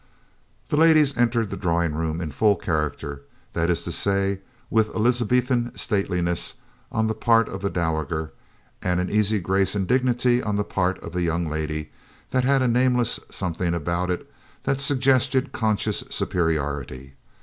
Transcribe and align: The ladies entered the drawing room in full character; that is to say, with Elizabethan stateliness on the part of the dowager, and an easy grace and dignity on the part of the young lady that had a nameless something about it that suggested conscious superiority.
The 0.69 0.77
ladies 0.77 1.15
entered 1.15 1.51
the 1.51 1.55
drawing 1.55 1.93
room 1.93 2.21
in 2.21 2.31
full 2.31 2.55
character; 2.55 3.21
that 3.53 3.69
is 3.69 3.83
to 3.83 3.91
say, 3.91 4.39
with 4.71 4.89
Elizabethan 4.95 5.73
stateliness 5.77 6.55
on 6.91 7.05
the 7.05 7.13
part 7.13 7.47
of 7.47 7.61
the 7.61 7.69
dowager, 7.69 8.31
and 8.81 8.99
an 8.99 9.11
easy 9.11 9.37
grace 9.39 9.75
and 9.75 9.87
dignity 9.87 10.41
on 10.41 10.55
the 10.55 10.63
part 10.63 10.97
of 11.03 11.11
the 11.13 11.21
young 11.21 11.47
lady 11.47 11.91
that 12.31 12.43
had 12.43 12.63
a 12.63 12.67
nameless 12.67 13.19
something 13.29 13.75
about 13.75 14.09
it 14.09 14.27
that 14.63 14.81
suggested 14.81 15.51
conscious 15.51 16.03
superiority. 16.09 17.13